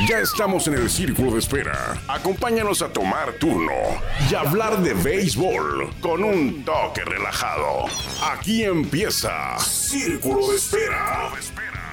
[0.00, 1.96] Ya estamos en el círculo de espera.
[2.08, 3.72] Acompáñanos a tomar turno
[4.28, 7.84] y hablar de béisbol con un toque relajado.
[8.20, 11.30] Aquí empieza Círculo de Espera.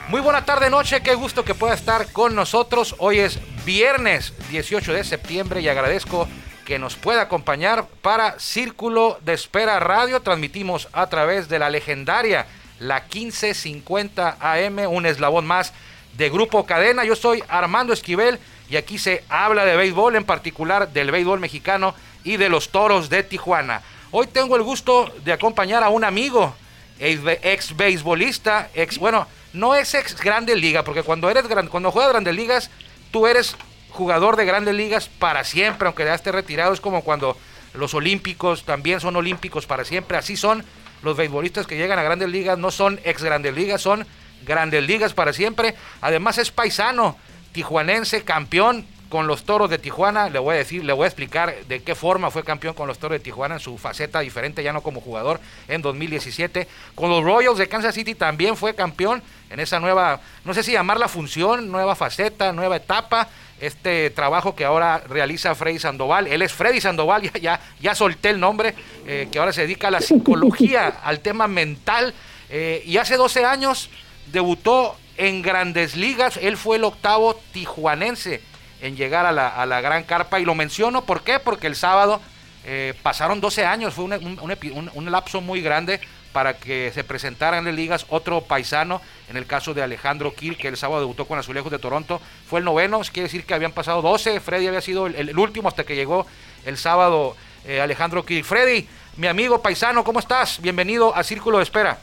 [0.10, 1.04] Muy buena tarde, noche.
[1.04, 2.96] Qué gusto que pueda estar con nosotros.
[2.98, 6.28] Hoy es viernes 18 de septiembre y agradezco
[6.66, 10.22] que nos pueda acompañar para Círculo de Espera Radio.
[10.22, 12.48] Transmitimos a través de la legendaria
[12.80, 15.72] la 1550 AM, un eslabón más
[16.14, 17.04] de Grupo Cadena.
[17.06, 21.94] Yo soy Armando Esquivel y aquí se habla de béisbol, en particular del béisbol mexicano
[22.24, 23.82] y de los toros de Tijuana.
[24.12, 26.54] Hoy tengo el gusto de acompañar a un amigo,
[27.00, 32.36] ex beisbolista, ex, bueno, no es ex Grandes Ligas, porque cuando eres cuando juegas Grandes
[32.36, 32.70] Ligas,
[33.12, 33.56] tú eres
[33.90, 37.38] jugador de Grandes Ligas para siempre, aunque ya retirado, es como cuando
[37.74, 40.64] los olímpicos también son olímpicos para siempre, así son
[41.04, 44.06] los beisbolistas que llegan a Grandes Ligas, no son ex Grandes Ligas, son
[44.46, 45.76] Grandes Ligas para siempre.
[46.02, 47.18] Además es paisano,
[47.52, 50.30] tijuanense, campeón con los Toros de Tijuana.
[50.30, 52.98] Le voy a decir, le voy a explicar de qué forma fue campeón con los
[52.98, 56.68] Toros de Tijuana en su faceta diferente, ya no como jugador en 2017.
[56.96, 59.22] Con los Royals de Kansas City también fue campeón
[59.52, 63.28] en esa nueva, no sé si llamarla función, nueva faceta, nueva etapa.
[63.60, 68.30] Este trabajo que ahora realiza Freddy Sandoval, él es Freddy Sandoval, ya, ya, ya solté
[68.30, 68.74] el nombre,
[69.06, 72.14] eh, que ahora se dedica a la psicología, al tema mental.
[72.50, 73.90] Eh, y hace 12 años
[74.28, 78.42] debutó en grandes ligas, él fue el octavo tijuanense
[78.82, 81.40] en llegar a la, gran carpa y lo menciono, ¿por qué?
[81.40, 82.20] Porque el sábado
[82.66, 86.00] eh, pasaron 12 años, fue un, lapso muy grande
[86.34, 90.58] para que se presentara en las ligas otro paisano, en el caso de Alejandro Kir,
[90.58, 93.74] que el sábado debutó con Azulejos de Toronto, fue el noveno, quiere decir que habían
[93.74, 96.26] pasado 12, Freddy había sido el, último hasta que llegó
[96.66, 98.44] el sábado eh, Alejandro Kir.
[98.44, 100.60] Freddy, mi amigo paisano, ¿cómo estás?
[100.62, 102.00] Bienvenido a Círculo de Espera.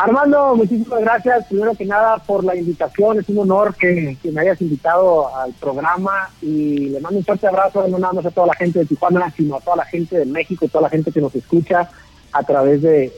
[0.00, 3.18] Armando, muchísimas gracias, primero que nada, por la invitación.
[3.18, 7.88] Es un honor que, me hayas invitado al programa y le mando un fuerte abrazo,
[7.88, 10.68] no nada a toda la gente de Tijuana, sino a toda la gente de México,
[10.68, 11.90] toda la gente que nos escucha
[12.30, 13.12] a través de,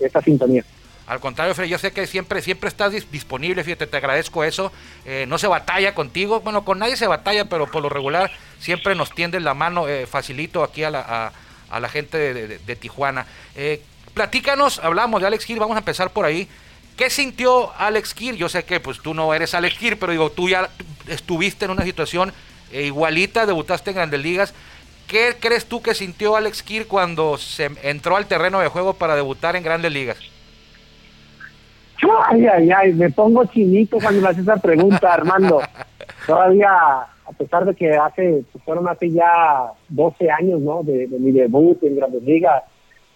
[0.00, 0.64] esta sintonía.
[1.06, 4.72] Al contrario, Fred, yo sé que siempre, siempre estás disponible, fíjate, te agradezco eso.
[5.04, 8.96] Eh, no se batalla contigo, bueno, con nadie se batalla, pero por lo regular siempre
[8.96, 11.32] nos tienden la mano, eh, facilito aquí a la,
[11.70, 13.26] a, la gente de, Tijuana.
[13.54, 13.80] Eh,
[14.16, 16.48] platícanos, hablamos de Alex Gil, vamos a empezar por ahí.
[16.96, 18.34] ¿Qué sintió Alex Kir?
[18.34, 20.70] Yo sé que pues tú no eres Alex Kir, pero digo, tú ya
[21.06, 22.32] estuviste en una situación
[22.72, 24.54] eh, igualita, debutaste en Grandes Ligas.
[25.06, 29.14] ¿Qué crees tú que sintió Alex Kir cuando se entró al terreno de juego para
[29.16, 30.16] debutar en Grandes Ligas?
[32.30, 35.60] Ay, ay, ay, me pongo chinito cuando me haces esa pregunta, Armando.
[36.26, 40.82] Todavía, a pesar de que hace, pues, fueron hace ya 12 años, ¿no?
[40.82, 42.62] De, de mi debut en Grandes Ligas,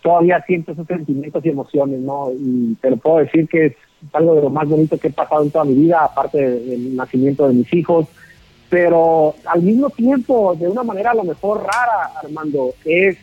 [0.03, 2.31] todavía siento esos sentimientos y emociones, ¿no?
[2.33, 3.75] Y te lo puedo decir que es
[4.12, 7.47] algo de lo más bonito que he pasado en toda mi vida, aparte del nacimiento
[7.49, 8.06] de mis hijos.
[8.69, 13.16] Pero al mismo tiempo, de una manera a lo mejor rara, Armando, es,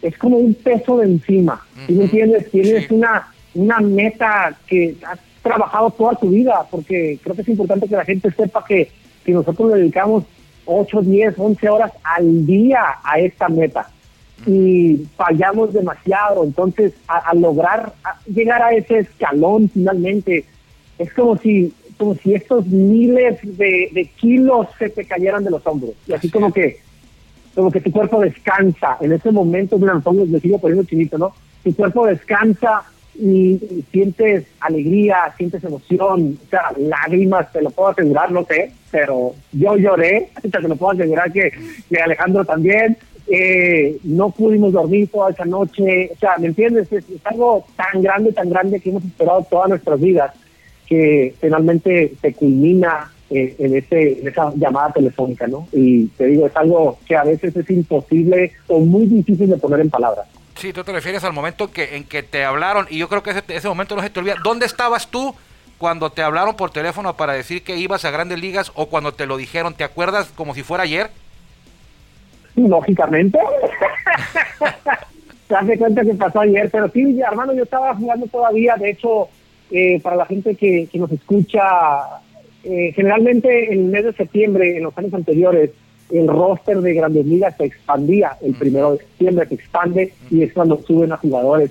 [0.00, 1.64] es como un peso de encima.
[1.86, 2.50] ¿Sí me entiendes?
[2.50, 7.86] Tienes una, una meta que has trabajado toda tu vida, porque creo que es importante
[7.86, 8.90] que la gente sepa que,
[9.24, 10.24] que nosotros le dedicamos
[10.64, 13.88] 8, 10, 11 horas al día a esta meta
[14.46, 16.44] y fallamos demasiado.
[16.44, 17.92] Entonces, al lograr
[18.26, 20.44] llegar a ese escalón finalmente,
[20.98, 25.92] es como si como si estos miles de, kilos se te cayeran de los hombros.
[26.08, 26.80] Y así como que
[27.54, 28.96] como que tu cuerpo descansa.
[29.00, 31.32] En ese momento, mira, me me sigo poniendo chinito, ¿no?
[31.62, 32.82] Tu cuerpo descansa
[33.14, 39.34] y, sientes alegría, sientes emoción, o sea, lágrimas, te lo puedo asegurar, no sé, pero
[39.52, 41.52] yo lloré, te lo puedo asegurar que,
[41.88, 42.96] que Alejandro también,
[43.28, 46.92] eh, no pudimos dormir toda esa noche, o sea, ¿me entiendes?
[46.92, 50.32] Es, algo tan grande, tan grande que hemos esperado todas nuestras vidas
[50.86, 55.66] que finalmente se culmina eh, en, ese, en esa llamada telefónica, ¿no?
[55.72, 59.80] Y te digo, es algo que a veces es imposible o muy difícil de poner
[59.80, 60.26] en palabras.
[60.56, 63.30] Sí, tú te refieres al momento que, en que te hablaron, y yo creo que
[63.30, 64.34] ese, ese momento no se te olvida.
[64.44, 65.34] ¿Dónde estabas tú
[65.78, 69.26] cuando te hablaron por teléfono para decir que ibas a grandes ligas o cuando te
[69.26, 69.74] lo dijeron?
[69.74, 71.10] ¿Te acuerdas como si fuera ayer?
[72.56, 73.38] Lógicamente.
[75.48, 79.28] Se hace cuenta que pasó ayer, pero sí, hermano, yo estaba jugando todavía, de hecho,
[79.70, 81.60] eh, para la gente que, nos escucha,
[82.64, 85.70] eh, generalmente en el mes de septiembre, en los años anteriores,
[86.10, 90.52] el roster de Grandes Ligas se expandía, el primero de septiembre se expande y es
[90.52, 91.70] cuando suben a jugadores.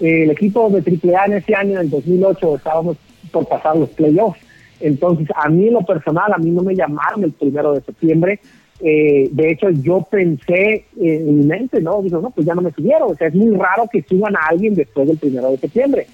[0.00, 2.96] el equipo de AAA en ese año, en el 2008, estábamos
[3.30, 4.40] por pasar los playoffs.
[4.80, 8.40] Entonces, a mí en lo personal, a mí no me llamaron el primero de septiembre,
[8.82, 12.02] eh, de hecho, yo pensé en mi mente, ¿no?
[12.02, 13.12] Digo, no, pues ya no me subieron.
[13.12, 16.06] O sea, es muy raro que suban a alguien después del primero de septiembre.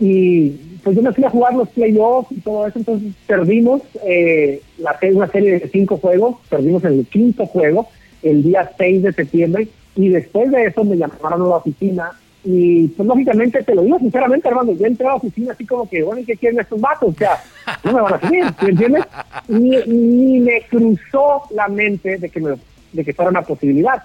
[0.00, 0.50] Y
[0.82, 4.96] pues yo me fui a jugar los playoffs y todo eso, entonces perdimos eh, la,
[5.12, 7.88] una serie de cinco juegos, perdimos el quinto juego,
[8.22, 12.12] el día 6 de septiembre, y después de eso me llamaron a la oficina
[12.50, 15.86] y pues lógicamente te lo digo sinceramente, hermano, yo entré a la oficina así como
[15.86, 17.10] que, bueno, ¿y qué quieren estos vatos?
[17.10, 17.44] O sea,
[17.84, 19.04] no me van a seguir, ¿me entiendes?
[19.48, 22.54] Ni, ni me cruzó la mente de que, me,
[22.94, 24.02] de que fuera una posibilidad.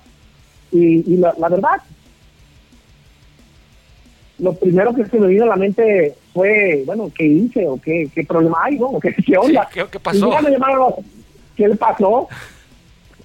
[0.73, 1.81] Y, y la, la, verdad,
[4.39, 7.65] lo primero que se me vino a la mente fue, bueno, ¿qué hice?
[7.65, 8.77] ¿O qué, qué problema hay?
[8.77, 8.99] ¿no?
[8.99, 9.69] ¿Qué, qué onda?
[9.71, 10.27] Sí, ¿qué, ¿qué, pasó?
[10.27, 10.95] Y ya me llamaron,
[11.55, 12.27] ¿qué le pasó?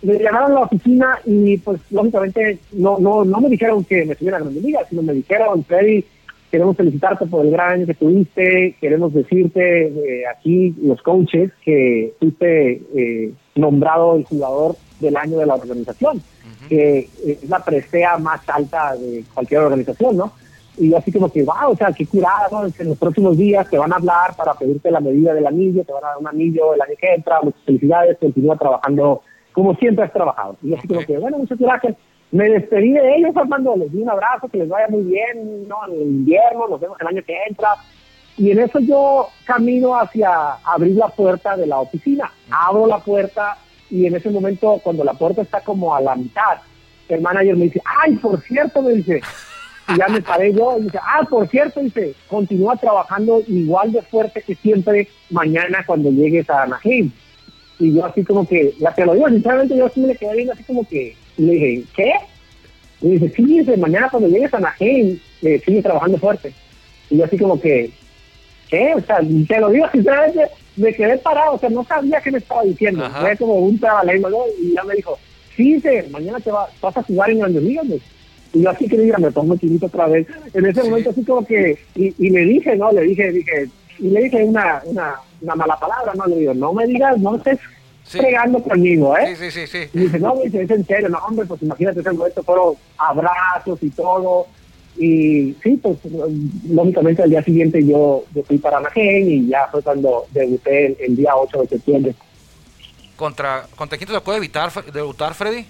[0.03, 4.13] Me llamaron a la oficina y pues lógicamente no no no me dijeron que me
[4.13, 6.05] estuviera en la liga, sino me dijeron, Freddy,
[6.51, 12.15] queremos felicitarte por el gran año que tuviste, queremos decirte eh, aquí los coaches que
[12.19, 16.69] fuiste eh, nombrado el jugador del año de la organización, uh -huh.
[16.69, 20.33] que es la presea más alta de cualquier organización, ¿no?
[20.81, 22.65] Y así como que, wow, o sea, qué curada, ¿no?
[22.65, 25.93] En los próximos días te van a hablar para pedirte la medida del anillo, te
[25.93, 29.23] van a dar un anillo el año que entra, muchas felicidades, continúa trabajando
[29.59, 30.57] como siempre has trabajado.
[30.63, 30.89] Y así okay.
[30.89, 31.97] como que, bueno, muchas gracias.
[32.31, 35.85] Me despedí de ellos, Armando, les di un abrazo, que les vaya muy bien, ¿no?
[35.89, 37.71] En el invierno, nos vemos el año que entra.
[38.37, 42.31] Y en eso yo camino hacia abrir la puerta de la oficina.
[42.49, 43.59] Abro la puerta
[43.91, 46.59] y en ese momento, cuando la puerta está como a la mitad,
[47.09, 49.21] el manager me dice, ay, por cierto, me dice,
[49.89, 54.03] y ya me paré yo y dice, ah, por cierto, dice, continúa trabajando igual de
[54.03, 57.11] fuerte que siempre mañana cuando llegues a Anaheim
[57.79, 60.53] y yo así como que, ya te lo digo, sinceramente yo sí me quedé viendo
[60.53, 62.13] así como que, y le dije, ¿qué?
[63.01, 66.53] Y dice, sí, dice, mañana cuando llegues a Anaheim, eh, sigue trabajando fuerte.
[67.11, 67.91] Y yo así como que,
[68.69, 68.95] ¿qué?
[68.95, 70.41] O sea, te lo digo sinceramente,
[70.77, 73.05] me quedé parado, o sea, no sabía qué me estaba diciendo.
[73.05, 73.21] Ajá.
[73.21, 74.39] Fue como un trabalengua, ¿no?
[74.61, 75.17] Y ya me dijo,
[75.57, 77.87] sí, dice, mañana te va, vas a jugar en Grandes Ligas,
[78.55, 80.27] y yo así que diga, me pongo chinito otra vez.
[80.55, 80.89] En ese sí.
[80.89, 82.91] momento así como que, y, y le dije, ¿no?
[82.91, 86.27] Le dije, dije, y le dije una, una, una mala palabra, ¿no?
[86.27, 87.59] Le digo, no me digas, no estés
[88.05, 88.19] sí.
[88.19, 89.37] pegando conmigo, ¿eh?
[89.37, 89.91] Sí, sí, sí, sí.
[89.93, 93.83] Y dice, no, dice, es en serio, no, hombre, pues imagínate, ese esto fueron abrazos
[93.83, 94.47] y todo.
[94.97, 95.99] Y sí, pues
[96.69, 100.97] lógicamente al día siguiente yo, yo fui para Anaheim y ya fue cuando debuté el,
[101.01, 102.15] el día 8 de septiembre.
[103.15, 105.67] ¿Contra, contra quién te puede evitar debutar, Freddy?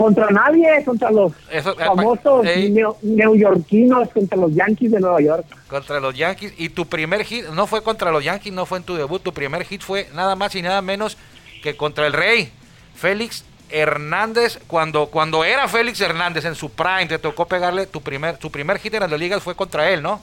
[0.00, 5.44] Contra nadie, contra los Eso, famosos eh, neo, neoyorquinos, contra los Yankees de Nueva York.
[5.68, 6.54] Contra los Yankees.
[6.56, 9.22] Y tu primer hit no fue contra los Yankees, no fue en tu debut.
[9.22, 11.18] Tu primer hit fue nada más y nada menos
[11.62, 12.50] que contra el Rey,
[12.94, 14.58] Félix Hernández.
[14.66, 18.78] Cuando, cuando era Félix Hernández en su prime, te tocó pegarle tu primer, tu primer
[18.78, 20.22] hit en las ligas fue contra él, ¿no?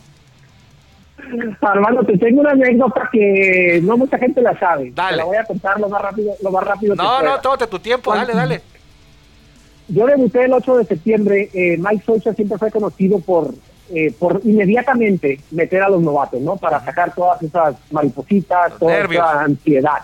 [1.61, 4.91] Armando, te tengo una anécdota que no mucha gente la sabe.
[4.91, 5.11] Dale.
[5.11, 7.67] Te la voy a contar lo más rápido, lo más rápido no, que no, tómate
[7.67, 8.61] tu tiempo, dale, dale.
[9.89, 11.49] Yo debuté el 8 de septiembre.
[11.53, 13.53] Eh, Mike Socha siempre fue conocido por,
[13.93, 16.57] eh, por inmediatamente meter a los novatos, ¿no?
[16.57, 19.23] Para sacar todas esas maripositas, Los toda nervios.
[19.23, 19.97] esa ansiedad,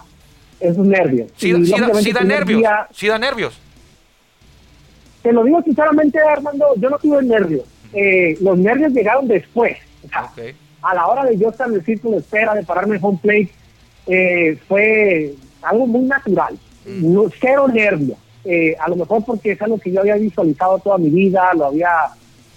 [0.59, 1.31] esos nervios.
[1.35, 3.59] Sí, Y, sí, da, sí da nervios, día- sí da nervios.
[5.21, 7.63] te lo digo sinceramente, Armando, yo no tuve nervios.
[7.93, 9.77] Eh, los nervios llegaron después.
[10.05, 10.53] O sea, Ok.
[10.81, 13.19] a la hora de yo estar en el círculo de espera, de pararme en home
[13.21, 13.49] plate,
[14.07, 16.57] eh, fue algo muy natural.
[16.85, 17.13] Mm.
[17.13, 18.15] No, cero nervio.
[18.45, 21.65] Eh, a lo mejor porque es algo que yo había visualizado toda mi vida, lo
[21.67, 21.89] había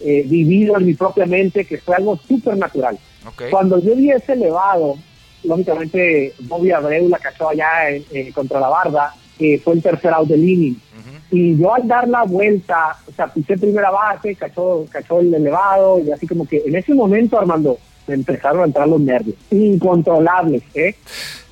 [0.01, 2.99] eh, vivido en mi propia mente, que fue algo súper natural.
[3.27, 3.45] Ok.
[3.51, 4.97] Cuando yo vi ese elevado,
[5.45, 10.29] lógicamente Bobby Abreu la cachó allá eh, contra la barda, que fue el tercer out
[10.29, 10.73] del inning.
[10.75, 11.37] Ujú.
[11.37, 16.01] Y yo al dar la vuelta, o sea, pisé primera base, cachó, cachó el elevado,
[16.01, 17.79] y así como que en ese momento, Armando,
[18.09, 20.95] me empezaron a entrar los nervios, incontrolables, ¿eh?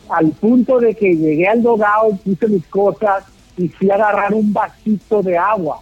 [0.08, 3.24] Al punto de que llegué al dogado, puse mis cosas
[3.56, 5.80] y fui a agarrar un vasito de agua.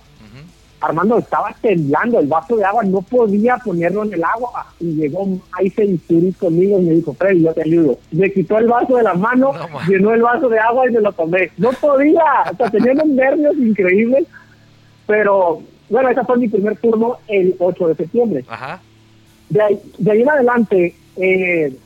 [0.81, 5.25] Armando estaba temblando, el vaso de agua no podía ponerlo en el agua y llegó
[5.27, 7.99] Mike Isturiz conmigo y me dijo, Freddy, yo te ayudo.
[8.11, 9.87] Me quitó el vaso de la mano, No, man.
[9.89, 11.53] llenó el vaso de agua y me lo tomé.
[11.57, 14.25] No podía, o sea, tenía unos nervios increíbles,
[15.07, 18.45] pero bueno, ese fue mi primer turno el 8 de septiembre.
[18.49, 18.81] Ajá.
[19.51, 21.77] De ahí, de ahí en adelante, eh,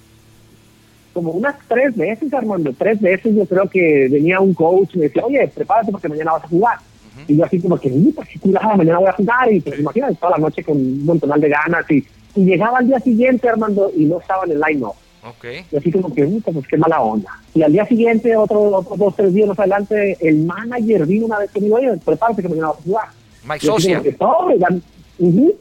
[1.17, 5.05] como unas tres veces, Armando, tres veces yo creo que venía un coach y me
[5.05, 6.79] decía, oye, prepárate porque mañana vas a jugar.
[7.27, 9.51] Y yo así como que, "Uy, pues qué curada, mañana voy a jugar.
[9.51, 11.91] Y pues imagínate, toda la noche con un montonal de ganas.
[11.91, 12.05] Y,
[12.35, 14.93] y llegaba al día siguiente, Armando, y no estaba en el line-up.
[15.27, 15.45] Ok.
[15.73, 17.31] Y así como que, "Uy, pues qué mala onda.
[17.55, 21.39] Y al día siguiente, otro, otros dos, tres días más adelante, el manager vino una
[21.39, 23.09] vez que me dijo, oye, prepárate que mañana vas a jugar.
[23.49, 23.99] Mike Y así Socia.
[23.99, 24.79] como que, "Pobre, ya-
[25.19, 25.55] ujú".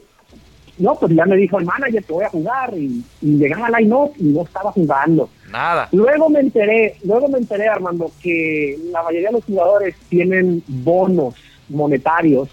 [0.78, 3.74] No, pues ya me dijo el manager que voy a jugar y, y llegaba al
[3.82, 5.28] line-up y no estaba jugando.
[5.50, 5.88] Nada.
[5.92, 11.34] Luego me enteré, luego me enteré, Armando, que la mayoría de los jugadores tienen bonos
[11.68, 12.48] monetarios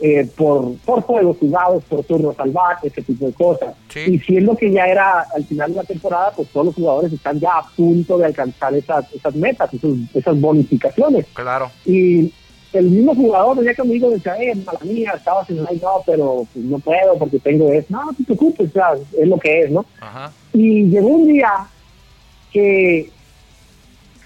[0.00, 3.74] eh, por, por juegos jugados, por turnos al bat, ese tipo de cosas.
[3.88, 4.00] Sí.
[4.00, 7.40] Y siendo que ya era al final de la temporada, pues todos los jugadores están
[7.40, 11.26] ya a punto de alcanzar esas, esas metas, esos- esas bonificaciones.
[11.32, 11.70] Claro.
[11.86, 12.32] Y
[12.72, 16.02] el mismo jugador venía conmigo y decía, eh, mala mía, estabas en el line no,
[16.06, 17.92] pero pues, no puedo porque tengo esto.
[17.92, 19.84] No, no te preocupes, o sea, es lo que es, ¿no?
[20.00, 20.32] Ajá.
[20.52, 21.66] Y llegó un día
[22.52, 23.10] que,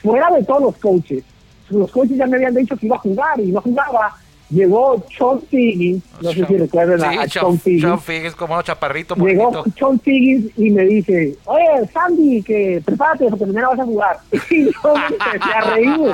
[0.02, 1.24] fuera de todos los coaches,
[1.70, 4.16] los coaches ya me habían dicho que iba a jugar y no jugaba.
[4.54, 7.82] Llegó Sean Figgins, no sé si recuerdan a, a Sí, Sean Figgins.
[7.82, 9.64] Sean Figgins, como un chaparrito Llegó bonito.
[9.76, 14.18] Sean Figgins y me dice, oye, Sandy, que prepárate porque mañana vas a jugar.
[14.50, 16.10] Y yo me empecé a reír.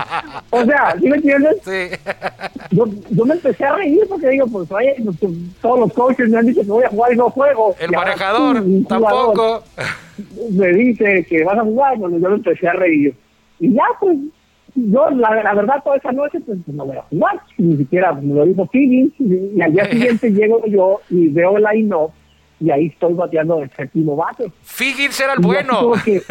[0.49, 1.57] O sea, ¿sí me entiendes?
[1.65, 1.97] Sí.
[2.71, 6.39] Yo, yo me empecé a reír porque digo, pues, oye, pues, todos los coaches me
[6.39, 7.75] han dicho que voy a jugar y no juego.
[7.81, 9.65] El ahora manejador tampoco.
[10.53, 13.15] me dice que vas a jugar, bueno, yo me empecé a reír.
[13.59, 14.17] Y ya, pues,
[14.75, 17.41] yo, la, la verdad, toda esa noche, pues, no voy a jugar.
[17.59, 19.13] Ni siquiera me lo dijo Figgins.
[19.19, 22.11] Y, al día siguiente llego yo y veo el line-up
[22.61, 24.53] y ahí estoy bateando el séptimo bate.
[24.63, 25.93] Figgins era el Y bueno.
[26.05, 26.23] que,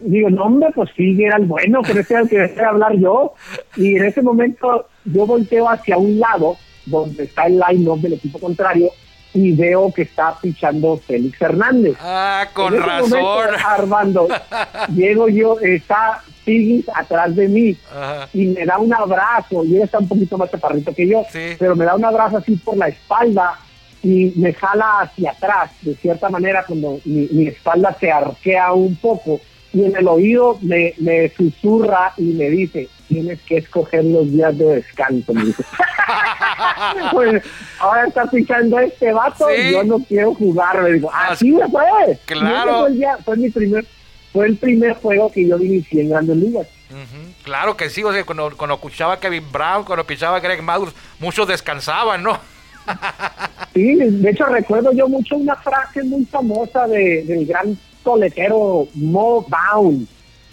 [0.00, 2.64] digo, no, hombre, pues Figgins era el bueno, pero ese era el que dejé de
[2.64, 3.34] hablar yo.
[3.76, 6.56] Y en ese momento yo volteo hacia un lado,
[6.86, 8.90] donde está el line-up del equipo contrario,
[9.34, 11.96] y veo que está pichando Félix Hernández.
[12.00, 13.10] Ah, con En ese razón.
[13.22, 14.28] momento, Armando,
[14.94, 18.28] llego yo, está Figgins atrás de mí Ajá.
[18.34, 21.56] y me da un abrazo, y él está un poquito más chaparrito que yo, Sí.
[21.58, 23.58] pero me da un abrazo así por la espalda
[24.02, 28.96] y me jala hacia atrás, de cierta manera, cuando mi, mi espalda se arquea un
[28.96, 29.40] poco,
[29.72, 34.56] y en el oído me, me susurra y me dice, tienes que escoger los días
[34.58, 35.62] de descanso, me dice.
[37.12, 37.42] pues
[37.80, 39.62] ahora está pichando este vato Sí.
[39.68, 41.82] y yo no quiero jugar, me digo, así me fue.
[42.26, 42.80] Claro.
[42.80, 43.84] Fue, el día- fue mi primer,
[44.32, 46.66] fue el primer juego que yo inicié en Grandes Ligas.
[46.90, 47.32] Ujú.
[47.44, 51.46] Claro que sí, o sea, cuando, cuando escuchaba Kevin Brown, cuando pichaba Greg Maddux, muchos
[51.48, 52.38] descansaban, ¿no?
[53.74, 59.46] Sí, de hecho recuerdo yo mucho una frase muy famosa de, del gran toletero Mo
[59.48, 60.06] Bound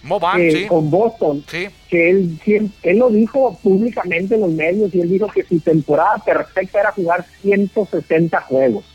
[0.03, 0.65] Mo Van, eh, sí.
[0.67, 1.67] con Boston, Sí.
[1.89, 2.39] que él,
[2.83, 6.91] él lo dijo públicamente en los medios y él dijo que su temporada perfecta era
[6.93, 8.85] jugar 160 juegos.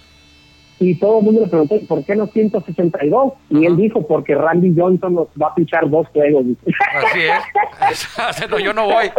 [0.85, 3.33] Y todo el mundo le preguntó, ¿y ¿por qué no 162?
[3.49, 3.67] Y Ajá.
[3.67, 6.45] él dijo, porque Randy Johnson nos va a pichar dos juegos.
[6.95, 8.49] Así es.
[8.51, 9.11] no, yo no voy.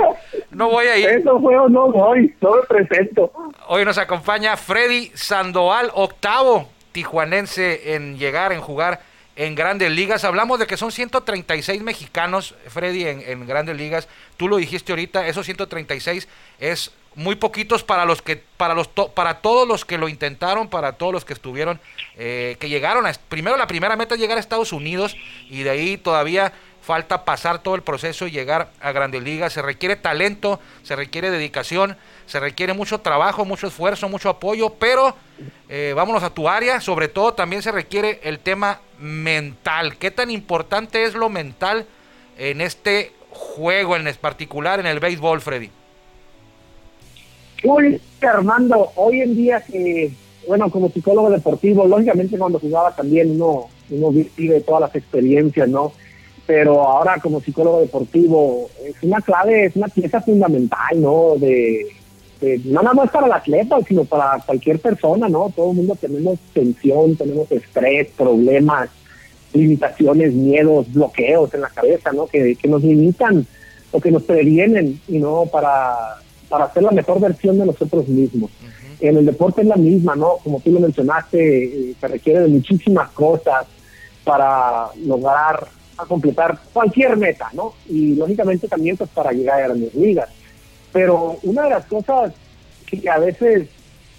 [0.51, 1.09] No voy a ir.
[1.09, 3.31] Esos juegos no voy, no me presento.
[3.67, 9.01] Hoy nos acompaña Freddy Sandoval, octavo tijuanense en llegar, en jugar
[9.35, 10.23] en grandes ligas.
[10.23, 14.07] Hablamos de que son 136 mexicanos, Freddy, en, en grandes ligas.
[14.37, 16.27] Tú lo dijiste ahorita, esos 136
[16.59, 20.67] es muy poquitos para los que para los to- para todos los que lo intentaron
[20.69, 21.79] para todos los que estuvieron
[22.17, 25.15] eh, que llegaron a primero la primera meta es llegar a Estados Unidos
[25.49, 29.53] y de ahí todavía falta pasar todo el proceso y llegar a grandes ligas.
[29.53, 35.15] Se requiere talento se requiere dedicación se requiere mucho trabajo mucho esfuerzo mucho apoyo pero
[35.69, 36.79] eh, vámonos a tu área.
[36.81, 39.97] Sobre todo también se requiere el tema mental.
[39.97, 41.87] Qué tan importante es lo mental
[42.37, 45.71] en este juego en particular en el béisbol Freddy
[47.65, 50.11] Uy, Armando, hoy en día que,
[50.47, 55.91] bueno, como psicólogo deportivo, lógicamente cuando jugaba también uno, uno vive todas las experiencias, ¿no?
[56.47, 61.33] Pero ahora como psicólogo deportivo es una clave, es una pieza fundamental, ¿no?
[61.39, 61.87] De,
[62.41, 65.51] de- no nada más para el atleta, sino para cualquier persona, ¿no?
[65.55, 68.89] Todo el mundo tenemos tensión, tenemos estrés, problemas,
[69.53, 72.27] limitaciones, miedos, bloqueos en la cabeza, ¿no?
[72.27, 73.47] Que, que nos limitan
[73.91, 76.17] o que nos previenen, y no para,
[76.49, 78.51] para ser la mejor versión de nosotros mismos.
[78.99, 80.37] En el deporte es la misma, ¿no?
[80.43, 83.65] Como tú lo mencionaste, eh, se requiere de muchísimas cosas
[84.23, 87.73] para lograr a completar cualquier meta, ¿no?
[87.87, 90.29] Y lógicamente también pues para llegar a grandes ligas.
[90.91, 92.33] Pero una de las cosas
[92.85, 93.67] que a veces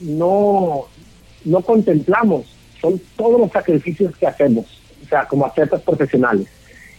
[0.01, 0.87] no,
[1.45, 2.47] no contemplamos
[2.81, 4.67] son todos los sacrificios que hacemos,
[5.05, 6.47] o sea, como atletas profesionales.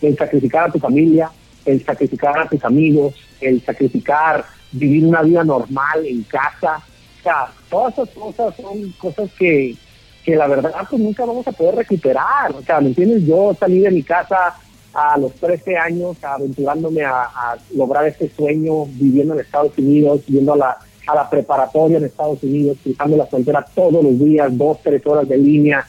[0.02, 1.32] El sacrificar a tu familia,
[1.68, 6.78] el sacrificar a tus amigos, el sacrificar vivir una vida normal en casa.
[7.20, 9.76] O sea, todas esas cosas son cosas que,
[10.24, 12.52] que la verdad pues nunca vamos a poder recuperar.
[12.54, 13.26] O sea, ¿me entiendes?
[13.26, 14.56] Yo salí de mi casa
[14.94, 20.58] a los 13 años aventurándome a, lograr este sueño, viviendo en Estados Unidos, yendo a
[20.58, 25.06] la, a la preparatoria en Estados Unidos, cruzando la frontera todos los días, dos, tres
[25.06, 25.86] horas de línea,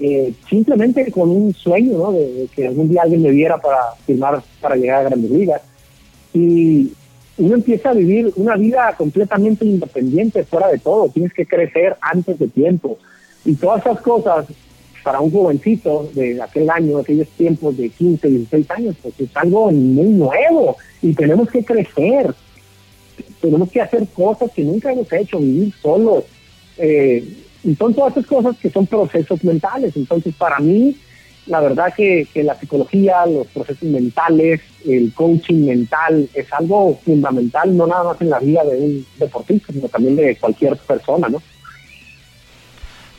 [0.00, 2.12] eh, simplemente con un sueño, ¿no?
[2.12, 5.62] De, que algún día alguien me viera para firmar, para llegar a grandes ligas.
[6.34, 6.92] Y
[7.38, 11.08] uno empieza a vivir una vida completamente independiente, fuera de todo.
[11.08, 12.98] Tienes que crecer antes de tiempo.
[13.44, 14.46] Y todas esas cosas,
[15.02, 19.70] para un jovencito de aquel año, aquellos tiempos de 15, 16 años, pues es algo
[19.70, 22.34] muy nuevo y tenemos que crecer.
[23.40, 26.24] tenemos que hacer cosas que nunca hemos hecho, vivir solos.
[26.78, 29.96] Eh, y son todas esas cosas que son procesos mentales.
[29.96, 30.96] Entonces, para mí,
[31.46, 37.86] la verdad que, la psicología, los procesos mentales, el coaching mental es algo fundamental, no
[37.86, 41.42] nada más en la vida de un deportista, sino también de cualquier persona, ¿no?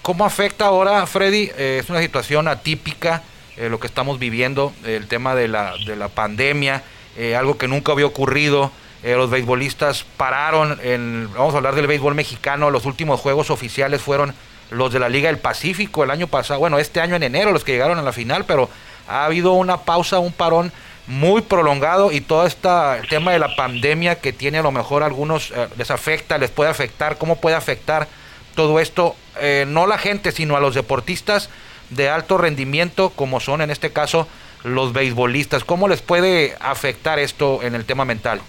[0.02, 1.50] ¿Cómo afecta ahora, Freddy?
[1.58, 3.24] Eh, es una situación atípica
[3.56, 6.84] eh, lo que estamos viviendo, el tema de la, de la pandemia,
[7.16, 8.72] eh, algo que nunca había ocurrido.
[9.04, 14.34] Los beisbolistas pararon, en, vamos a hablar del béisbol mexicano, los últimos juegos oficiales fueron
[14.72, 17.64] los de la Liga del Pacífico el año pasado, bueno, este año en enero los
[17.64, 18.70] que llegaron a la final, pero
[19.08, 20.72] ha habido una pausa, un parón
[21.08, 22.70] muy prolongado y todo este
[23.10, 26.70] tema de la pandemia que tiene a lo mejor algunos eh, les afecta, les puede
[26.70, 28.08] afectar, cómo puede afectar
[28.56, 31.50] todo esto, eh, no la gente, sino a los deportistas
[31.90, 34.28] de alto rendimiento, como son en este caso
[34.64, 35.64] los beisbolistas.
[35.64, 38.42] ¿Cómo les puede afectar esto en el tema mental?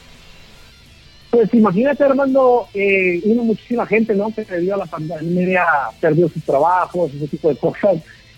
[1.34, 4.32] Pues imagínate, Armando, eh, muchísima gente, ¿no?
[4.32, 5.64] Que debido a la pandemia
[6.00, 7.96] perdió sus trabajos, ese tipo de cosas.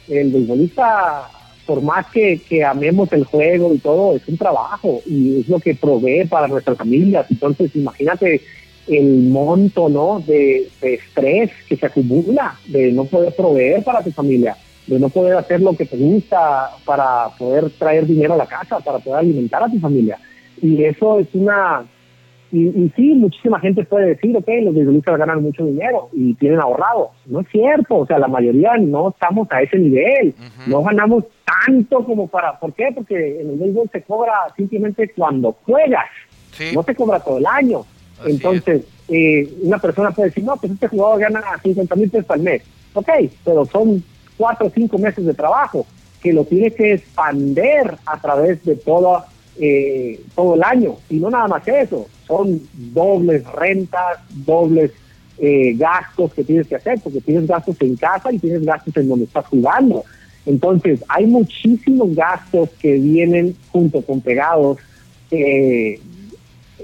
[0.08, 1.28] El beisbolista,
[1.66, 5.74] por más que, amemos el juego y todo, es un trabajo y es lo que
[5.74, 7.26] provee para nuestras familias.
[7.28, 8.40] Entonces, imagínate
[8.88, 10.24] el monto, ¿no?
[10.26, 15.36] De estrés que se acumula, de no poder proveer para tu familia, de no poder
[15.36, 19.62] hacer lo que te gusta para poder traer dinero a la casa, para poder alimentar
[19.62, 20.18] a tu familia.
[20.62, 21.84] Y eso es una
[22.52, 27.10] y, sí, muchísima gente puede decir, ok, los beisbolistas ganan mucho dinero y tienen ahorrado.
[27.26, 30.34] No es cierto, o sea, la mayoría no estamos a ese nivel,
[30.66, 32.58] no ganamos tanto como para...
[32.58, 32.90] ¿Por qué?
[32.94, 36.06] Porque en el béisbol se cobra simplemente cuando juegas,
[36.72, 37.84] no se cobra todo el año.
[38.24, 42.40] Entonces, eh, una persona puede decir, no, pues este jugador gana 50 mil pesos al
[42.40, 42.62] mes.
[42.94, 43.08] Ok,
[43.44, 44.02] pero son
[44.36, 45.86] cuatro o cinco meses de trabajo
[46.22, 49.26] que lo tiene que expander a través de toda
[49.58, 50.96] eh, todo el año.
[51.08, 54.92] Y no nada más eso, son dobles rentas, dobles
[55.38, 59.08] eh, gastos que tienes que hacer, porque tienes gastos en casa y tienes gastos en
[59.08, 60.04] donde estás jugando.
[60.46, 64.78] Entonces, hay muchísimos gastos que vienen junto con pegados
[65.30, 66.00] eh,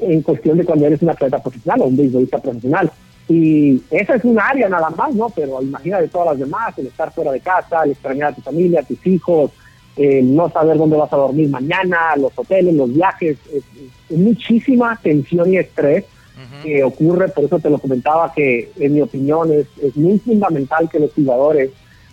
[0.00, 2.90] en cuestión de cuando eres un atleta profesional o un beisbolista profesional.
[3.28, 5.31] Y esa es un área nada más, ¿no?
[5.31, 8.81] Pero imagínate todas las demás, el estar fuera de casa, el extrañar a tu familia,
[8.81, 9.52] a tus hijos,
[9.96, 13.62] eh, no saber dónde vas a dormir mañana, los hoteles, los viajes, es,
[14.11, 16.05] muchísima tensión y estrés
[16.62, 20.88] que ocurre, por eso te lo comentaba que en mi opinión es, es muy fundamental
[20.90, 21.70] que los jugadores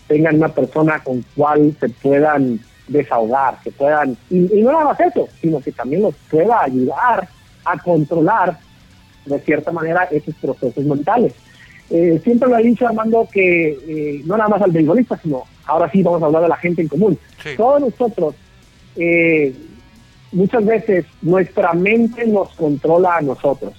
[0.07, 5.27] tengan una persona con cual se puedan desahogar, que puedan, y, no nada más eso,
[5.39, 7.27] sino que también los pueda ayudar
[7.63, 8.57] a controlar
[9.25, 11.33] de cierta manera esos procesos mentales.
[11.89, 15.89] Eh, siempre lo he dicho Armando que eh, no nada más al beisbolista, sino ahora
[15.91, 17.17] sí vamos a hablar de la gente en común.
[17.57, 18.35] Todos nosotros,
[18.95, 19.53] eh,
[20.31, 23.73] muchas veces nuestra mente nos controla a nosotros.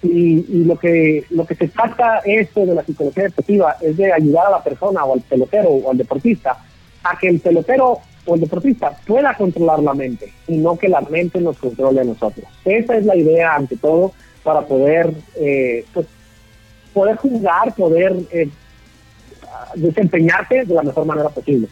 [0.00, 4.46] Y, lo que lo que se trata esto de la psicología deportiva es de ayudar
[4.46, 6.56] a la persona o al pelotero o al deportista
[7.02, 11.00] a que el pelotero o el deportista pueda controlar la mente y no que la
[11.00, 12.46] mente nos controle a nosotros.
[12.64, 14.12] Esa es la idea ante todo
[14.44, 16.06] para poder eh, pues,
[16.98, 18.48] poder jugar, poder eh,
[19.76, 21.68] desempeñarte de la mejor manera posible.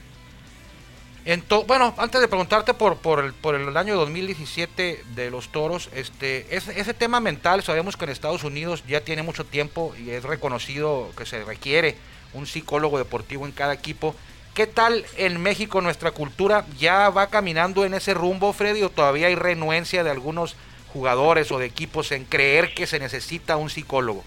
[1.67, 6.47] bueno, antes de preguntarte por, por, el, por el año 2017 de los toros, este,
[6.55, 10.23] ese, ese tema mental, sabemos que en Estados Unidos ya tiene mucho tiempo y es
[10.23, 11.97] reconocido que se requiere
[12.33, 14.15] un psicólogo deportivo en cada equipo.
[14.55, 19.27] ¿Qué tal en México nuestra cultura ya va caminando en ese rumbo, Freddy, o todavía
[19.27, 20.55] hay renuencia de algunos
[20.93, 24.23] jugadores o de equipos en creer que se necesita un psicólogo?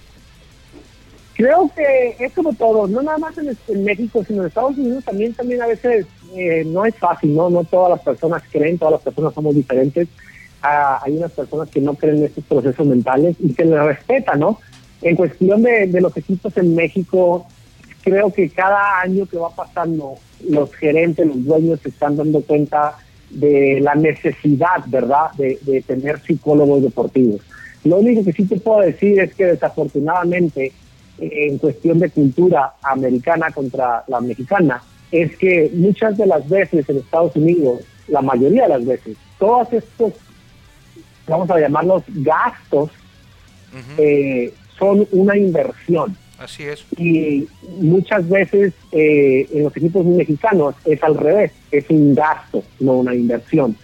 [1.39, 5.33] Creo que es como todo, no nada más en, México, sino en Estados Unidos también,
[5.33, 7.49] también a veces eh, no es fácil, ¿no?
[7.49, 10.09] No todas las personas creen, todas las personas somos diferentes.
[10.61, 14.35] Ah, hay unas personas que no creen en estos procesos mentales y que les respeta,
[14.35, 14.59] ¿no?
[15.01, 17.47] En cuestión de, los equipos en México,
[18.03, 22.97] creo que cada año que va pasando, los gerentes, los dueños se están dando cuenta
[23.29, 27.39] de la necesidad, ¿verdad?, de, de tener psicólogos deportivos.
[27.85, 30.73] Lo único que sí te puedo decir es que desafortunadamente
[31.21, 36.97] en cuestión de cultura americana contra la mexicana es que muchas de las veces en
[36.97, 40.13] Estados Unidos, la mayoría de las veces, todos estos,
[41.27, 42.91] vamos a llamarlos gastos,
[43.97, 46.15] eh, son una inversión.
[46.37, 46.85] Así es.
[46.97, 47.47] Y
[47.79, 53.13] muchas veces eh, en los equipos mexicanos es al revés, es un gasto, no una
[53.13, 53.75] inversión.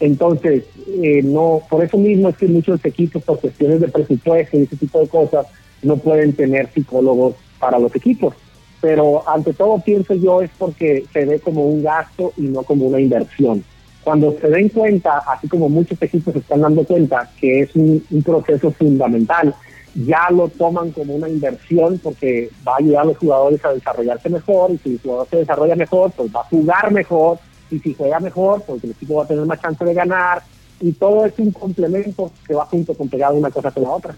[0.00, 0.64] Entonces,
[1.02, 4.76] eh, no, por eso mismo es que muchos equipos, por cuestiones de presupuesto y ese
[4.76, 5.46] tipo de cosas,
[5.84, 8.34] no pueden tener psicólogos para los equipos.
[8.80, 12.86] Pero ante todo pienso yo es porque se ve como un gasto y no como
[12.86, 13.64] una inversión.
[14.02, 18.04] cuando se den cuenta, así como muchos equipos se están dando cuenta que es un,
[18.22, 19.54] proceso fundamental,
[19.94, 24.28] ya lo toman como una inversión porque va a ayudar a los jugadores a desarrollarse
[24.28, 27.38] mejor y si el jugador se desarrolla mejor, pues va a jugar mejor
[27.70, 30.42] y si juega mejor, pues el equipo va a tener más chance de ganar
[30.80, 34.14] y todo es un complemento que va junto con pegado una cosa con la otra.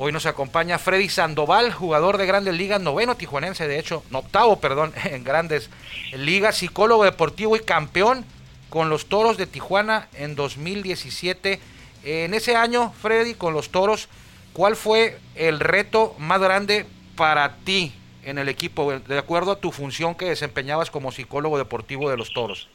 [0.00, 4.92] Hoy nos acompaña Freddy Sandoval, jugador de Grandes Ligas, noveno tijuanense, de hecho, octavo, perdón,
[5.10, 5.70] en Grandes
[6.16, 8.24] Ligas, psicólogo deportivo y campeón
[8.70, 11.58] con los Toros de Tijuana en 2017.
[12.04, 14.08] En ese año, Freddy, con los Toros,
[14.52, 19.72] ¿cuál fue el reto más grande para ti en el equipo, de acuerdo a tu
[19.72, 22.68] función que desempeñabas como psicólogo deportivo de los Toros?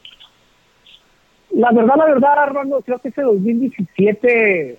[1.52, 4.78] La verdad, la verdad, Armando, creo que ese 2017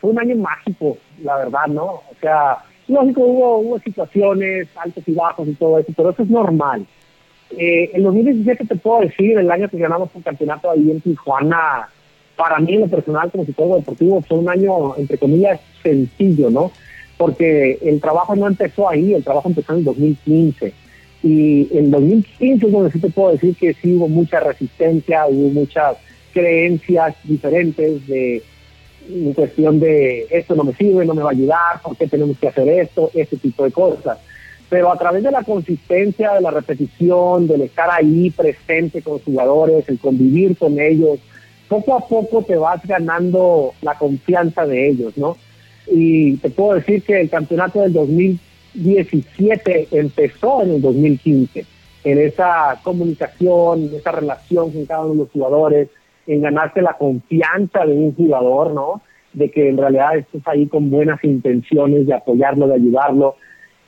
[0.00, 1.84] fue un año mágico, la verdad, ¿no?
[1.84, 6.30] O sea, lógico, hubo, hubo situaciones, altos y bajos y todo eso, pero eso es
[6.30, 6.86] normal.
[7.56, 11.88] Eh, en 2017 te puedo decir, el año que ganamos un campeonato ahí en Tijuana,
[12.36, 16.70] para mí en lo personal como psicólogo deportivo fue un año, entre comillas, sencillo, ¿no?
[17.16, 20.72] Porque el trabajo no empezó ahí, el trabajo empezó en el 2015.
[21.22, 25.48] Y en 2015 es donde sí te puedo decir que sí hubo mucha resistencia, hubo
[25.48, 25.96] muchas
[26.34, 28.42] creencias diferentes de
[29.08, 32.38] en cuestión de esto no me sirve, no me va a ayudar, por qué tenemos
[32.38, 34.18] que hacer esto, ese tipo de cosas.
[34.68, 39.22] Pero a través de la consistencia, de la repetición, del estar ahí presente con los
[39.22, 41.20] jugadores, el convivir con ellos,
[41.68, 45.36] poco a poco te vas ganando la confianza de ellos, ¿no?
[45.86, 51.64] Y te puedo decir que el campeonato del 2017 empezó en el 2015,
[52.04, 55.88] en esa comunicación, en esa relación con cada uno de los jugadores,
[56.26, 59.02] en ganarse la confianza de un jugador, ¿no?
[59.32, 63.36] De que en realidad estás ahí con buenas intenciones de apoyarlo, de ayudarlo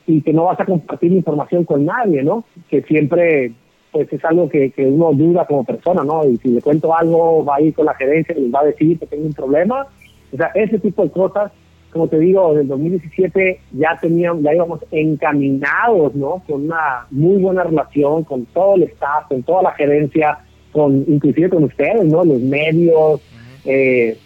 [0.05, 2.43] y que no vas a compartir información con nadie, ¿no?
[2.69, 3.53] Que siempre
[3.91, 6.27] pues es algo que, que uno duda como persona, ¿no?
[6.27, 8.65] Y si le cuento algo, va a ir con la gerencia y les va a
[8.65, 9.87] decir que tengo un problema.
[10.31, 11.51] O sea, ese tipo de cosas,
[11.91, 16.43] como te digo, en el 2017 ya teníamos, ya íbamos encaminados, ¿no?
[16.47, 20.39] Con una muy buena relación con todo el staff, con toda la gerencia,
[20.71, 22.23] con inclusive con ustedes, ¿no?
[22.23, 23.21] Los medios,
[23.65, 24.17] eh,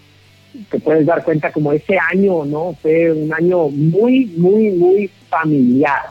[0.70, 2.76] te puedes dar cuenta como ese año, ¿no?
[2.82, 6.02] Fue un año muy, muy, muy familiar,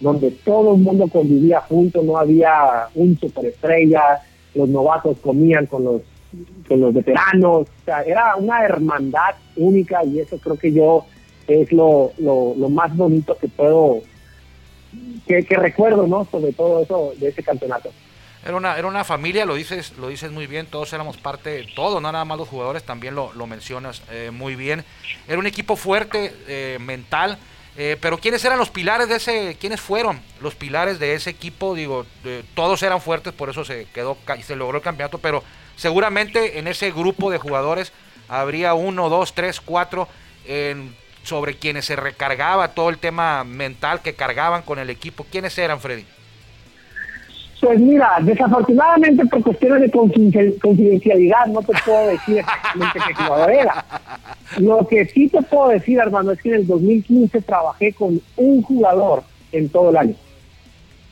[0.00, 4.20] donde todo el mundo convivía junto, no había un superestrella,
[4.54, 6.02] los novatos comían con los
[6.68, 11.06] con los veteranos, o sea, era una hermandad única y eso creo que yo
[11.46, 14.02] es lo, lo, lo más bonito que puedo,
[15.26, 16.26] que, que recuerdo, ¿no?
[16.26, 17.90] Sobre todo eso de ese campeonato.
[18.48, 21.64] Era una, era una familia, lo dices, lo dices muy bien, todos éramos parte de
[21.64, 24.86] todo, no nada más los jugadores, también lo, lo mencionas eh, muy bien.
[25.28, 27.36] Era un equipo fuerte, eh, mental,
[27.76, 31.74] eh, pero ¿quiénes eran los pilares de ese, quiénes fueron los pilares de ese equipo?
[31.74, 32.06] Digo,
[32.54, 35.44] todos eran fuertes, por eso se quedó, se logró el campeonato, pero
[35.76, 37.92] seguramente en ese grupo de jugadores
[38.28, 40.08] habría uno, dos, tres, cuatro
[41.22, 45.26] sobre quienes se recargaba todo el tema mental que cargaban con el equipo.
[45.30, 46.06] ¿Quiénes eran, Freddy?
[47.60, 53.84] Pues mira, desafortunadamente por cuestiones de confidencialidad no te puedo decir exactamente qué jugador era.
[54.58, 58.62] Lo que sí te puedo decir, hermano, es que en el 2015 trabajé con un
[58.62, 60.14] jugador en todo el año.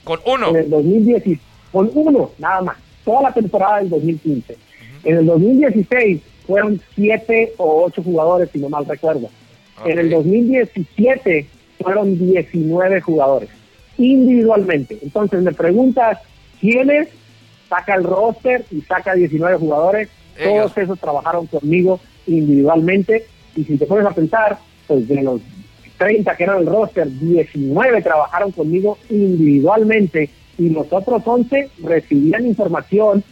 [0.04, 0.50] ¿Con uno?
[0.50, 1.38] En el 2016,
[1.72, 2.76] con uno, nada más.
[3.04, 4.56] Toda la temporada del 2015.
[5.04, 9.28] En el 2016 fueron siete o ocho jugadores, si no mal recuerdo.
[9.84, 11.46] En el 2017
[11.82, 13.50] fueron 19 jugadores
[13.98, 14.98] individualmente.
[15.02, 16.18] Entonces me preguntas
[16.66, 17.08] ¿Quiénes?
[17.68, 20.08] Saca el roster y saca 19 jugadores.
[20.42, 23.26] Todos esos trabajaron conmigo individualmente.
[23.54, 25.40] Y si te pones a pensar, pues de los
[25.98, 33.22] 30 que eran el roster, 19 trabajaron conmigo individualmente y los otros 11 recibían información,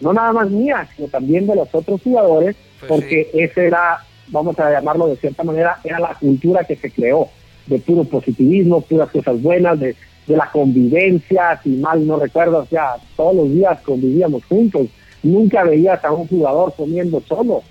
[0.00, 4.58] no nada más mía, sino también de los otros jugadores, pues porque ese era, vamos
[4.58, 7.28] a llamarlo de cierta manera, era la cultura que se creó,
[7.66, 9.94] de puro positivismo, puras cosas buenas, de
[10.26, 14.86] de la convivencia, si mal no recuerdo, o sea, todos los días convivíamos juntos,
[15.22, 17.62] nunca veías a un jugador comiendo solo,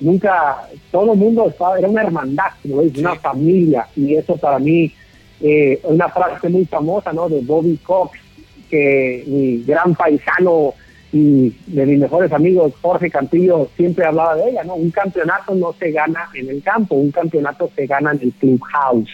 [0.00, 4.92] nunca, todo el mundo estaba, era una hermandad, como una familia, y eso para mí,
[5.40, 7.28] eh, una frase muy famosa, ¿no?
[7.28, 8.18] De Bobby Cox,
[8.70, 10.74] que mi gran paisano
[11.12, 14.74] y de mis mejores amigos, Jorge Cantillo, siempre hablaba de ella, ¿no?
[14.74, 19.08] Un campeonato no se gana en el campo, un campeonato se gana en el clubhouse.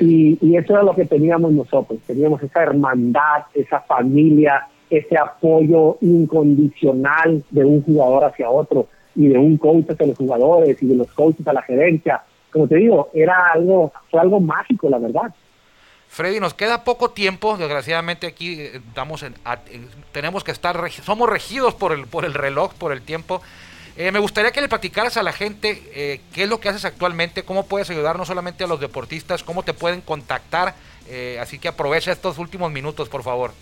[0.00, 7.42] Y, eso era lo que teníamos nosotros, teníamos esa hermandad, esa familia, ese apoyo incondicional
[7.50, 11.10] de un jugador hacia otro y de un coach hacia los jugadores y de los
[11.12, 12.22] coaches a la gerencia.
[12.50, 15.34] Como te digo, era algo, fue algo mágico, la verdad.
[16.08, 19.34] Freddy, nos queda poco tiempo, desgraciadamente aquí eh, estamos en,
[20.12, 23.42] tenemos que estar, somos regidos por el, por el reloj, por el tiempo.
[23.98, 26.84] Eh, me gustaría que le platicaras a la gente eh, qué es lo que haces
[26.84, 30.74] actualmente, cómo puedes ayudar no solamente a los deportistas, cómo te pueden contactar.
[31.08, 33.52] Eh, así que aprovecha estos últimos minutos, por favor.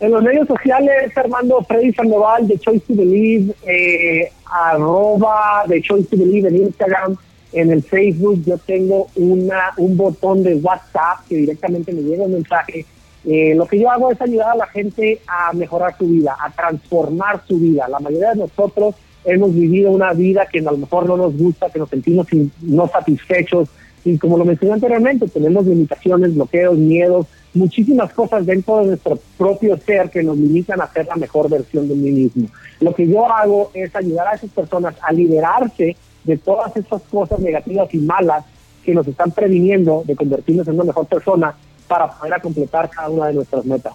[0.00, 6.08] En los medios sociales, Armando Freddy Sandoval de Choice to Believe, eh, arroba de Choice
[6.10, 7.16] to Believe en Instagram,
[7.52, 12.32] en el Facebook yo tengo una un botón de WhatsApp que directamente me llega un
[12.32, 12.84] mensaje.
[13.24, 17.42] lo que yo hago es ayudar a la gente a mejorar su vida, a transformar
[17.46, 17.88] su vida.
[17.88, 21.70] La mayoría de nosotros hemos vivido una vida que a lo mejor no nos gusta,
[21.70, 22.26] que nos sentimos
[22.62, 23.68] no satisfechos.
[24.04, 29.78] Y como lo mencioné anteriormente, tenemos limitaciones, bloqueos, miedos, muchísimas cosas dentro de nuestro propio
[29.78, 32.48] ser que nos limitan a ser la mejor versión de mí mismo.
[32.80, 37.38] Lo que yo hago es ayudar a esas personas a liberarse de todas esas cosas
[37.38, 38.44] negativas y malas
[38.84, 41.54] que nos están previniendo de convertirnos en una mejor persona
[41.88, 43.94] para poder completar cada una de nuestras metas.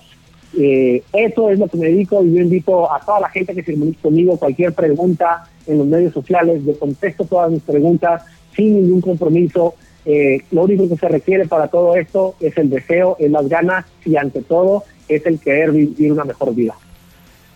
[0.58, 3.64] Eh, eso es lo que me dedico y yo invito a toda la gente que
[3.64, 8.24] se comunique conmigo, cualquier pregunta en los medios sociales, yo contesto todas mis preguntas
[8.56, 9.76] sin ningún compromiso.
[10.06, 13.86] Eh, lo único que se requiere para todo esto es el deseo, es las ganas
[14.06, 16.76] y ante todo es el querer vivir una mejor vida.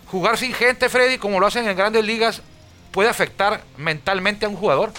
[0.07, 2.43] Jugar sin gente, Freddy, como lo hacen en grandes ligas,
[2.91, 4.91] puede afectar mentalmente a un jugador.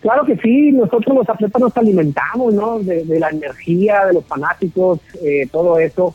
[0.00, 2.78] Claro que sí, nosotros los atletas nos alimentamos, ¿no?
[2.80, 6.14] De, la energía, de los fanáticos, eh, todo eso.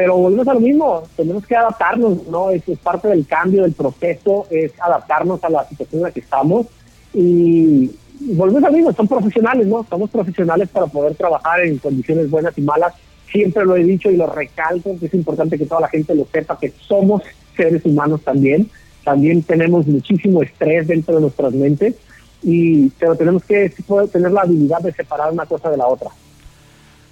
[0.00, 2.48] Pero volvemos a lo mismo, tenemos que adaptarnos, ¿no?
[2.48, 6.68] Es, parte del cambio, del proceso, es adaptarnos a la situación en la que estamos.
[7.12, 9.84] Y volvemos a lo mismo, son profesionales, ¿no?
[9.90, 12.94] Somos profesionales para poder trabajar en condiciones buenas y malas.
[13.30, 16.26] Siempre lo he dicho y lo recalco, que es importante que toda la gente lo
[16.32, 17.20] sepa, que somos
[17.54, 18.70] seres humanos también.
[19.04, 21.94] También tenemos muchísimo estrés dentro de nuestras mentes,
[22.42, 23.70] y, pero tenemos que
[24.10, 26.08] tener la habilidad de separar una cosa de la otra.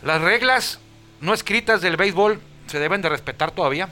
[0.03, 0.81] Las reglas
[1.21, 3.89] no escritas del béisbol se deben de respetar todavía?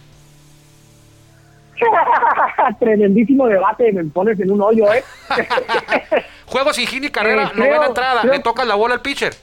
[2.79, 5.05] Tremendísimo debate, me pones en un hoyo, ¿eh?
[6.47, 9.35] Juego sin ni carrera, eh, novena entrada, le tocas la bola al pitcher.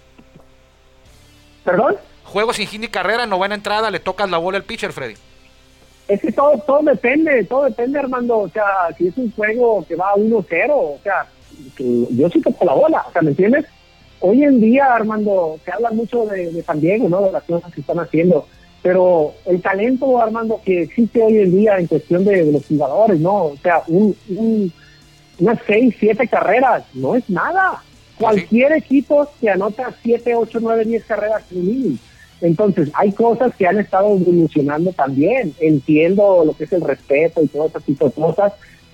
[1.64, 1.98] ¿Perdón?
[2.26, 5.16] Juego sin ni carrera, novena entrada, le tocas la bola al pitcher, Freddy.
[6.08, 8.40] Es que todo, todo depende, todo depende, Armando.
[8.40, 8.66] O sea,
[8.98, 11.26] si es un juego que va a 1-0, o sea,
[11.78, 13.66] yo sí toco la bola, o sea, ¿me entiendes?
[14.20, 17.22] Hoy en día, Armando, se habla mucho de, de San Diego, ¿no?
[17.22, 18.48] De las cosas que están haciendo
[18.84, 23.46] pero el talento, Armando, que existe hoy en día en cuestión de, los jugadores, ¿no?
[23.46, 24.14] O sea, un,
[25.40, 27.82] unas seis, siete carreras, no es nada.
[28.20, 31.98] Cualquier equipo que anota siete, ocho, nueve, diez carreras mínimo.
[32.42, 35.56] Entonces, hay cosas que han estado evolucionando también.
[35.62, 38.52] Entiendo lo que es el respeto y todo ese tipo de cosas,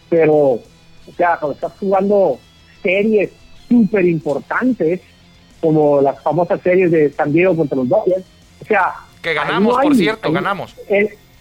[0.07, 0.61] pero, o
[1.17, 2.37] sea, cuando estás jugando
[2.83, 3.31] series
[3.67, 5.01] súper importantes,
[5.59, 8.23] como las famosas series de San Diego contra los Dodgers,
[8.61, 10.75] o sea, que ganamos, por cierto, ganamos.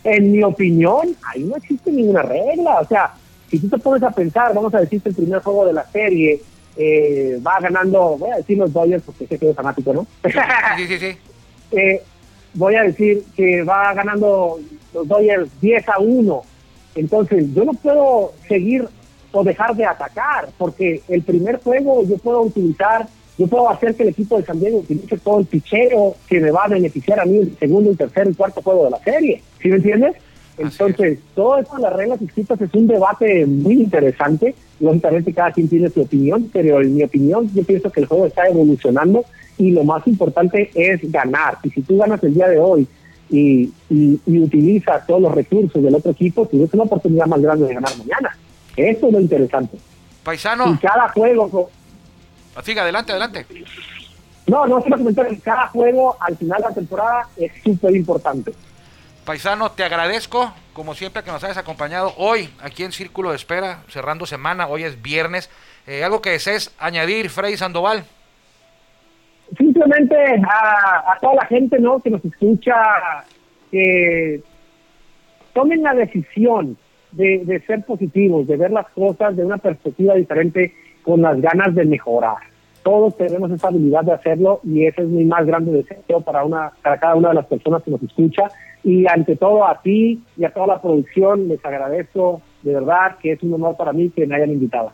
[0.04, 2.80] En, mi opinión, ahí no existe ninguna regla.
[2.80, 3.14] O sea,
[3.50, 5.84] si tú te pones a pensar, vamos a decir que el primer juego de la
[5.90, 6.40] serie
[6.76, 10.06] eh, va ganando, voy a decir los Dodgers porque sé que es fanático, ¿no?
[10.76, 11.18] Sí, sí, sí.
[11.72, 12.02] eh,
[12.54, 14.58] voy a decir que va ganando
[14.94, 16.42] los Dodgers 10 a 1.
[16.94, 18.88] Entonces, yo no puedo seguir
[19.32, 23.06] o dejar de atacar, porque el primer juego yo puedo utilizar
[23.38, 26.50] yo puedo hacer que el equipo de San Diego utilice todo el pichero que me
[26.50, 29.40] va a beneficiar a mí el segundo, el tercer y cuarto juego de la serie.
[29.62, 30.16] ¿Sí me entiendes?
[30.58, 34.56] Entonces, todas las reglas escritas es un debate muy interesante.
[34.80, 38.26] Lógicamente, cada quien tiene su opinión, pero en mi opinión, yo pienso que el juego
[38.26, 39.24] está evolucionando
[39.56, 41.58] y lo más importante es ganar.
[41.62, 42.88] Y si tú ganas el día de hoy
[43.30, 47.74] y, y, utilizas todos los recursos del otro equipo, tienes una oportunidad más grande de
[47.74, 48.36] ganar mañana.
[48.76, 49.78] Eso es lo interesante.
[50.24, 50.72] Paisano.
[50.72, 51.70] Y cada juego,
[52.62, 53.46] Siga, adelante, adelante.
[54.46, 58.52] No, no, quiero comentar que cada juego al final de la temporada es súper importante.
[59.24, 63.82] Paisano, te agradezco, como siempre, que nos hayas acompañado hoy aquí en Círculo de Espera,
[63.88, 64.66] cerrando semana.
[64.68, 65.50] Hoy es viernes.
[65.86, 68.04] Eh, ¿Algo que desees añadir, Freddy Sandoval?
[69.56, 70.16] Simplemente
[70.50, 72.00] a, a, toda la gente ¿no?
[72.00, 72.74] que nos escucha,
[73.70, 74.42] que
[75.52, 76.78] tomen la decisión
[77.12, 80.74] de, de ser positivos, de ver las cosas de una perspectiva diferente
[81.08, 82.36] con las ganas de mejorar.
[82.82, 86.70] Todos tenemos esa habilidad de hacerlo y ese es mi más grande deseo para, una,
[86.82, 88.42] para cada una de las personas que nos escucha.
[88.84, 93.32] Y ante todo a ti y a toda la producción les agradezco de verdad que
[93.32, 94.92] es un honor para mí que me hayan invitado.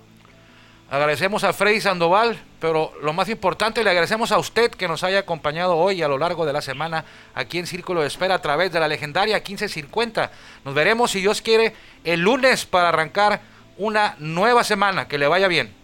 [0.88, 5.18] Agradecemos a Freddy Sandoval, pero lo más importante, le agradecemos a usted que nos haya
[5.18, 8.70] acompañado hoy a lo largo de la semana aquí en Círculo de Espera a través
[8.70, 10.30] de la legendaria 1550.
[10.64, 11.72] Nos veremos, si Dios quiere,
[12.04, 13.40] el lunes para arrancar
[13.78, 15.08] una nueva semana.
[15.08, 15.83] Que le vaya bien.